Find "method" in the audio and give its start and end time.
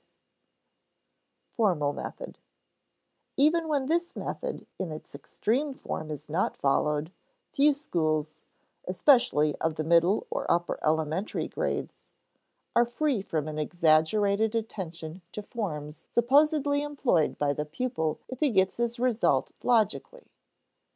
1.93-2.39, 4.15-4.65